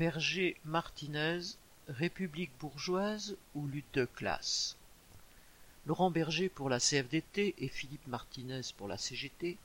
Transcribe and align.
Berger 0.00 0.56
Martinez, 0.64 1.58
République 1.86 2.52
bourgeoise 2.58 3.36
ou 3.54 3.66
lutte 3.66 3.92
de 3.92 4.06
classe? 4.06 4.78
Laurent 5.84 6.10
Berger 6.10 6.48
pour 6.48 6.70
la 6.70 6.80
CFDT 6.80 7.54
et 7.58 7.68
Philippe 7.68 8.06
Martinez 8.06 8.62
pour 8.78 8.88
la 8.88 8.96
CGT 8.96 9.58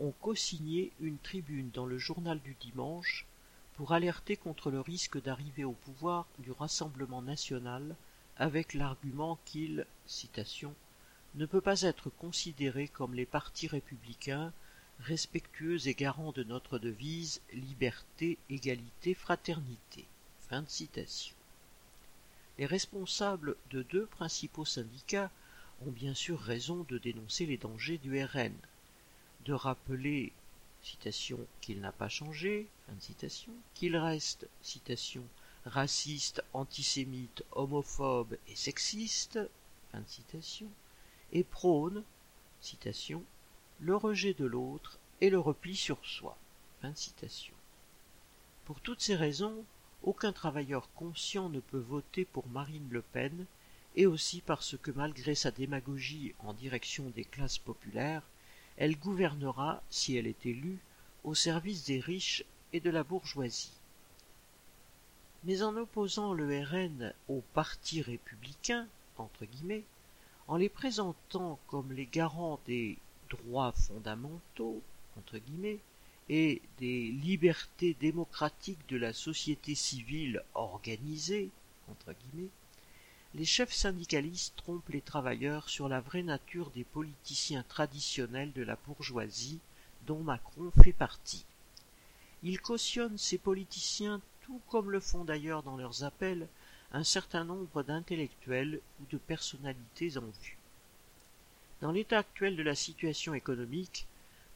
ont 0.00 0.14
co-signé 0.22 0.90
une 1.00 1.18
tribune 1.18 1.68
dans 1.74 1.84
le 1.84 1.98
journal 1.98 2.40
du 2.40 2.56
dimanche 2.62 3.26
pour 3.74 3.92
alerter 3.92 4.38
contre 4.38 4.70
le 4.70 4.80
risque 4.80 5.22
d'arriver 5.22 5.64
au 5.64 5.72
pouvoir 5.72 6.24
du 6.38 6.50
Rassemblement 6.50 7.20
national 7.20 7.94
avec 8.38 8.72
l'argument 8.72 9.38
qu'il, 9.44 9.84
citation, 10.06 10.74
ne 11.34 11.44
peut 11.44 11.60
pas 11.60 11.82
être 11.82 12.08
considéré 12.08 12.88
comme 12.88 13.12
les 13.12 13.26
partis 13.26 13.66
républicains 13.66 14.50
respectueux 15.00 15.86
et 15.88 15.94
garants 15.94 16.32
de 16.32 16.44
notre 16.44 16.78
devise 16.78 17.40
liberté, 17.52 18.38
égalité, 18.48 19.14
fraternité. 19.14 20.06
Fin 20.48 20.62
de 20.62 20.68
citation. 20.68 21.34
Les 22.58 22.66
responsables 22.66 23.56
de 23.70 23.82
deux 23.82 24.06
principaux 24.06 24.64
syndicats 24.64 25.30
ont 25.86 25.90
bien 25.90 26.14
sûr 26.14 26.38
raison 26.40 26.86
de 26.88 26.98
dénoncer 26.98 27.46
les 27.46 27.56
dangers 27.56 27.98
du 27.98 28.22
RN, 28.22 28.54
de 29.44 29.52
rappeler 29.52 30.32
citation 30.82 31.38
qu'il 31.60 31.80
n'a 31.80 31.92
pas 31.92 32.08
changé, 32.08 32.68
fin 32.86 32.92
de 32.92 33.00
citation, 33.00 33.52
qu'il 33.74 33.96
reste, 33.96 34.46
citation, 34.62 35.24
raciste, 35.64 36.44
antisémite, 36.52 37.42
homophobe 37.52 38.36
et 38.48 38.54
sexiste, 38.56 39.40
et 41.32 41.44
prône, 41.44 42.02
citation, 42.60 43.22
le 43.84 43.96
rejet 43.96 44.32
de 44.32 44.46
l'autre 44.46 44.98
et 45.20 45.28
le 45.28 45.38
repli 45.38 45.76
sur 45.76 45.98
soi. 46.06 46.38
Pour 48.64 48.80
toutes 48.80 49.02
ces 49.02 49.14
raisons, 49.14 49.62
aucun 50.02 50.32
travailleur 50.32 50.88
conscient 50.94 51.50
ne 51.50 51.60
peut 51.60 51.84
voter 51.86 52.24
pour 52.24 52.48
Marine 52.48 52.88
Le 52.90 53.02
Pen, 53.02 53.44
et 53.94 54.06
aussi 54.06 54.40
parce 54.40 54.78
que 54.78 54.90
malgré 54.90 55.34
sa 55.34 55.50
démagogie 55.50 56.34
en 56.38 56.54
direction 56.54 57.10
des 57.10 57.26
classes 57.26 57.58
populaires, 57.58 58.22
elle 58.78 58.98
gouvernera, 58.98 59.82
si 59.90 60.16
elle 60.16 60.26
est 60.26 60.46
élue, 60.46 60.78
au 61.22 61.34
service 61.34 61.84
des 61.84 62.00
riches 62.00 62.42
et 62.72 62.80
de 62.80 62.90
la 62.90 63.04
bourgeoisie. 63.04 63.78
Mais 65.44 65.62
en 65.62 65.76
opposant 65.76 66.32
le 66.32 66.64
RN 66.64 67.12
au 67.28 67.42
parti 67.52 68.00
républicain, 68.00 68.88
entre 69.18 69.44
guillemets, 69.44 69.84
en 70.48 70.56
les 70.56 70.70
présentant 70.70 71.58
comme 71.66 71.92
les 71.92 72.06
garants 72.06 72.60
des 72.66 72.96
droits 73.34 73.72
fondamentaux, 73.72 74.82
et 76.28 76.62
des 76.78 77.10
libertés 77.10 77.96
démocratiques 78.00 78.88
de 78.88 78.96
la 78.96 79.12
société 79.12 79.74
civile 79.74 80.42
organisée, 80.54 81.50
les 83.34 83.44
chefs 83.44 83.72
syndicalistes 83.72 84.54
trompent 84.56 84.88
les 84.88 85.00
travailleurs 85.00 85.68
sur 85.68 85.88
la 85.88 86.00
vraie 86.00 86.22
nature 86.22 86.70
des 86.70 86.84
politiciens 86.84 87.64
traditionnels 87.68 88.52
de 88.52 88.62
la 88.62 88.76
bourgeoisie 88.86 89.58
dont 90.06 90.22
Macron 90.22 90.70
fait 90.82 90.92
partie. 90.92 91.44
Ils 92.42 92.60
cautionnent 92.60 93.18
ces 93.18 93.38
politiciens 93.38 94.20
tout 94.42 94.60
comme 94.68 94.90
le 94.90 95.00
font 95.00 95.24
d'ailleurs 95.24 95.62
dans 95.62 95.76
leurs 95.76 96.04
appels 96.04 96.46
un 96.92 97.02
certain 97.04 97.44
nombre 97.44 97.82
d'intellectuels 97.82 98.80
ou 99.00 99.06
de 99.10 99.18
personnalités 99.18 100.16
en 100.16 100.26
vue. 100.42 100.58
Dans 101.80 101.92
l'état 101.92 102.18
actuel 102.18 102.56
de 102.56 102.62
la 102.62 102.74
situation 102.74 103.34
économique, 103.34 104.06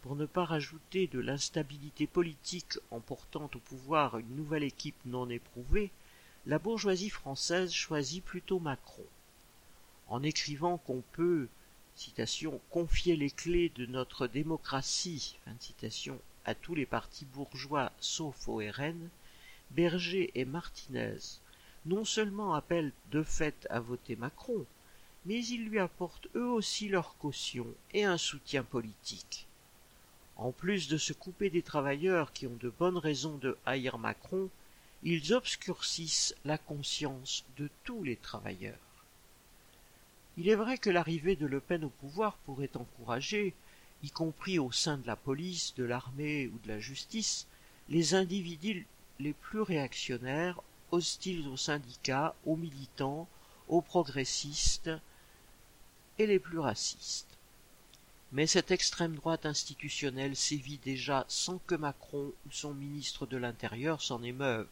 pour 0.03 0.17
ne 0.17 0.27
pas 0.27 0.45
rajouter 0.45 1.07
de 1.09 1.19
l'instabilité 1.19 2.07
politique 2.07 2.79
en 2.91 3.01
portant 3.01 3.51
au 3.55 3.59
pouvoir 3.59 4.19
une 4.19 4.37
nouvelle 4.37 4.63
équipe 4.63 4.99
non 5.05 5.29
éprouvée, 5.29 5.91
la 6.47 6.59
bourgeoisie 6.59 7.11
française 7.11 7.73
choisit 7.73 8.25
plutôt 8.25 8.61
Macron. 8.61 9.05
En 10.09 10.23
écrivant 10.23 10.79
qu'on 10.79 11.03
peut, 11.13 11.49
citation, 11.97 12.61
confier 12.71 13.17
les 13.17 13.31
clés 13.31 13.71
de 13.71 13.87
notre 13.87 14.27
démocratie, 14.27 15.37
à 16.45 16.55
tous 16.55 16.75
les 16.75 16.87
partis 16.87 17.27
bourgeois 17.27 17.93
sauf 18.01 18.49
au 18.49 18.59
RN, 18.59 19.11
Berger 19.71 20.31
et 20.35 20.45
Martinez 20.45 21.19
non 21.85 22.05
seulement 22.05 22.55
appellent 22.55 22.93
de 23.11 23.23
fait 23.23 23.67
à 23.71 23.81
voter 23.81 24.17
Macron, 24.17 24.65
mais 25.27 25.45
ils 25.45 25.67
lui 25.67 25.79
apportent 25.79 26.29
eux 26.35 26.49
aussi 26.49 26.89
leur 26.89 27.17
caution 27.19 27.67
et 27.93 28.05
un 28.05 28.19
soutien 28.19 28.63
politique. 28.63 29.47
En 30.37 30.53
plus 30.53 30.89
de 30.89 30.99
se 30.99 31.13
couper 31.13 31.51
des 31.51 31.63
travailleurs 31.63 32.33
qui 32.33 32.47
ont 32.47 32.57
de 32.61 32.71
bonnes 32.71 32.97
raisons 32.97 33.37
de 33.39 33.59
haïr 33.67 33.99
Macron, 33.99 34.49
ils 35.03 35.33
obscurcissent 35.33 36.35
la 36.45 36.59
conscience 36.59 37.45
de 37.57 37.69
tous 37.85 38.03
les 38.03 38.17
travailleurs. 38.17 38.77
Il 40.37 40.49
est 40.49 40.55
vrai 40.55 40.79
que 40.79 40.91
l'arrivée 40.91 41.35
de 41.35 41.47
Le 41.47 41.61
Pen 41.61 41.85
au 41.85 41.89
pouvoir 41.89 42.37
pourrait 42.39 42.77
encourager, 42.77 43.55
y 44.05 44.11
compris 44.11 44.61
au 44.61 44.71
sein 44.71 44.97
de 44.97 45.07
la 45.07 45.17
police, 45.17 45.75
de 45.77 45.85
l'armée 45.85 46.47
ou 46.47 46.59
de 46.65 46.69
la 46.69 46.79
justice, 46.79 47.49
les 47.89 48.15
individus 48.15 48.87
les 49.19 49.33
plus 49.33 49.61
réactionnaires 49.61 50.61
hostiles 50.93 51.49
aux 51.49 51.57
syndicats, 51.57 52.37
aux 52.47 52.57
militants, 52.57 53.29
aux 53.69 53.81
progressistes 53.81 54.91
et 56.19 56.27
les 56.27 56.39
plus 56.39 56.59
racistes. 56.59 57.39
Mais 58.33 58.47
cette 58.47 58.71
extrême 58.71 59.15
droite 59.15 59.47
institutionnelle 59.47 60.37
sévit 60.37 60.79
déjà 60.79 61.25
sans 61.29 61.59
que 61.67 61.75
Macron 61.75 62.33
ou 62.47 62.51
son 62.51 62.75
ministre 62.75 63.27
de 63.27 63.39
l'Intérieur 63.39 64.03
s'en 64.03 64.23
émeuvent. 64.23 64.69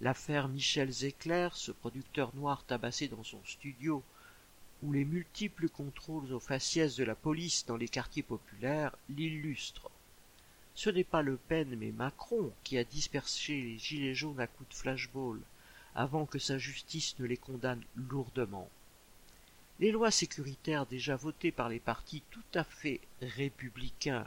L'affaire 0.00 0.48
Michel 0.48 0.90
Zecler, 0.90 1.48
ce 1.54 1.72
producteur 1.72 2.34
noir 2.34 2.64
tabassé 2.64 3.08
dans 3.08 3.24
son 3.24 3.40
studio, 3.44 4.02
ou 4.82 4.92
les 4.92 5.04
multiples 5.04 5.68
contrôles 5.68 6.32
aux 6.32 6.40
faciès 6.40 6.96
de 6.96 7.04
la 7.04 7.14
police 7.14 7.66
dans 7.66 7.76
les 7.76 7.88
quartiers 7.88 8.22
populaires 8.22 8.96
l'illustrent. 9.08 9.90
Ce 10.74 10.90
n'est 10.90 11.04
pas 11.04 11.22
Le 11.22 11.36
Pen 11.36 11.76
mais 11.76 11.92
Macron 11.92 12.52
qui 12.64 12.78
a 12.78 12.84
dispersé 12.84 13.60
les 13.60 13.78
gilets 13.78 14.14
jaunes 14.14 14.40
à 14.40 14.46
coups 14.46 14.68
de 14.70 14.74
flashball 14.74 15.40
avant 15.94 16.26
que 16.26 16.38
sa 16.38 16.58
justice 16.58 17.18
ne 17.18 17.26
les 17.26 17.36
condamne 17.36 17.82
lourdement. 17.96 18.68
Les 19.80 19.90
lois 19.90 20.10
sécuritaires 20.10 20.86
déjà 20.86 21.16
votées 21.16 21.52
par 21.52 21.68
les 21.68 21.80
partis 21.80 22.22
tout 22.30 22.40
à 22.54 22.64
fait 22.64 23.00
républicains 23.20 24.26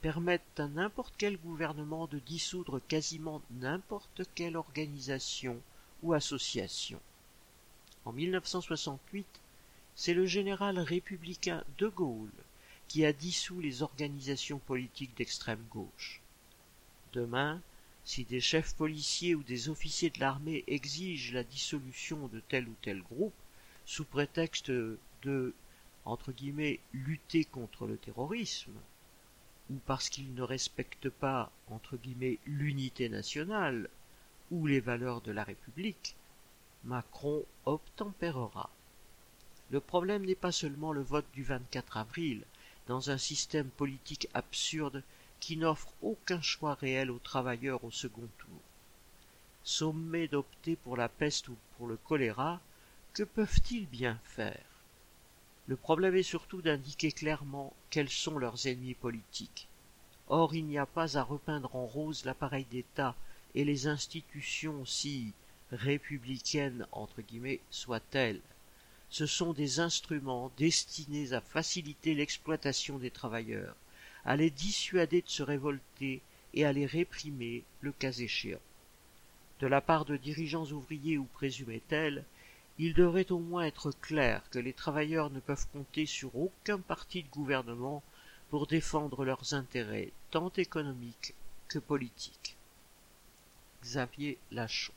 permettent 0.00 0.58
à 0.58 0.68
n'importe 0.68 1.14
quel 1.18 1.36
gouvernement 1.36 2.06
de 2.06 2.18
dissoudre 2.18 2.80
quasiment 2.88 3.42
n'importe 3.50 4.22
quelle 4.34 4.56
organisation 4.56 5.60
ou 6.02 6.14
association. 6.14 7.00
En 8.04 8.12
1968, 8.12 9.26
c'est 9.94 10.14
le 10.14 10.26
général 10.26 10.78
républicain 10.78 11.62
de 11.78 11.88
Gaulle 11.88 12.30
qui 12.88 13.04
a 13.04 13.12
dissous 13.12 13.60
les 13.60 13.82
organisations 13.82 14.58
politiques 14.58 15.16
d'extrême 15.16 15.64
gauche. 15.70 16.20
Demain, 17.12 17.60
si 18.04 18.24
des 18.24 18.40
chefs 18.40 18.74
policiers 18.74 19.34
ou 19.34 19.42
des 19.42 19.68
officiers 19.68 20.10
de 20.10 20.20
l'armée 20.20 20.64
exigent 20.66 21.34
la 21.34 21.44
dissolution 21.44 22.28
de 22.28 22.40
tel 22.40 22.68
ou 22.68 22.74
tel 22.82 23.02
groupe, 23.02 23.34
sous 23.84 24.04
prétexte 24.04 24.70
de 24.70 25.54
lutter 26.92 27.44
contre 27.44 27.86
le 27.86 27.96
terrorisme, 27.96 28.72
ou 29.70 29.74
parce 29.86 30.08
qu'ils 30.08 30.34
ne 30.34 30.42
respectent 30.42 31.10
pas 31.10 31.52
l'unité 32.46 33.08
nationale 33.08 33.88
ou 34.50 34.66
les 34.66 34.80
valeurs 34.80 35.20
de 35.20 35.30
la 35.30 35.44
République, 35.44 36.16
Macron 36.84 37.44
obtempérera. 37.66 38.70
Le 39.70 39.80
problème 39.80 40.24
n'est 40.24 40.34
pas 40.34 40.50
seulement 40.52 40.92
le 40.92 41.02
vote 41.02 41.30
du 41.32 41.44
24 41.44 41.98
avril, 41.98 42.44
dans 42.88 43.10
un 43.10 43.18
système 43.18 43.68
politique 43.68 44.28
absurde 44.34 45.04
qui 45.40 45.56
n'offre 45.56 45.92
aucun 46.02 46.40
choix 46.40 46.74
réel 46.74 47.10
aux 47.10 47.18
travailleurs 47.18 47.82
au 47.84 47.90
second 47.90 48.28
tour. 48.38 48.60
Sommés 49.64 50.28
d'opter 50.28 50.76
pour 50.76 50.96
la 50.96 51.08
peste 51.08 51.48
ou 51.48 51.56
pour 51.76 51.86
le 51.86 51.96
choléra, 51.96 52.60
que 53.12 53.22
peuvent-ils 53.22 53.86
bien 53.86 54.20
faire? 54.24 54.64
Le 55.66 55.76
problème 55.76 56.14
est 56.14 56.22
surtout 56.22 56.62
d'indiquer 56.62 57.10
clairement 57.10 57.72
quels 57.90 58.08
sont 58.08 58.38
leurs 58.38 58.66
ennemis 58.66 58.94
politiques. 58.94 59.68
Or 60.28 60.54
il 60.54 60.66
n'y 60.66 60.78
a 60.78 60.86
pas 60.86 61.16
à 61.16 61.22
repeindre 61.22 61.74
en 61.74 61.86
rose 61.86 62.24
l'appareil 62.24 62.64
d'État 62.66 63.16
et 63.54 63.64
les 63.64 63.86
institutions 63.86 64.84
si 64.84 65.32
républicaines 65.72 66.86
soient-elles 67.70 68.40
ce 69.10 69.26
sont 69.26 69.52
des 69.52 69.80
instruments 69.80 70.52
destinés 70.56 71.32
à 71.32 71.40
faciliter 71.40 72.14
l'exploitation 72.14 72.96
des 72.98 73.10
travailleurs, 73.10 73.74
à 74.24 74.36
les 74.36 74.50
dissuader 74.50 75.22
de 75.22 75.28
se 75.28 75.42
révolter 75.42 76.22
et 76.54 76.64
à 76.64 76.72
les 76.72 76.86
réprimer 76.86 77.64
le 77.80 77.92
cas 77.92 78.12
échéant. 78.12 78.60
De 79.60 79.66
la 79.66 79.80
part 79.80 80.04
de 80.04 80.16
dirigeants 80.16 80.66
ouvriers 80.66 81.18
ou 81.18 81.24
présumés 81.24 81.82
tels, 81.88 82.24
il 82.78 82.94
devrait 82.94 83.30
au 83.30 83.38
moins 83.38 83.64
être 83.64 83.92
clair 83.92 84.42
que 84.50 84.58
les 84.58 84.72
travailleurs 84.72 85.30
ne 85.30 85.40
peuvent 85.40 85.66
compter 85.72 86.06
sur 86.06 86.34
aucun 86.34 86.78
parti 86.78 87.22
de 87.22 87.28
gouvernement 87.28 88.02
pour 88.48 88.66
défendre 88.66 89.24
leurs 89.24 89.54
intérêts 89.54 90.12
tant 90.30 90.50
économiques 90.56 91.34
que 91.68 91.78
politiques. 91.78 92.56
Xavier 93.82 94.38
Lachaud. 94.50 94.94